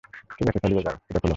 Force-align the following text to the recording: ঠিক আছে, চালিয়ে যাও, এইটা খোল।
ঠিক 0.37 0.47
আছে, 0.47 0.59
চালিয়ে 0.59 0.83
যাও, 0.83 0.95
এইটা 1.07 1.19
খোল। 1.19 1.29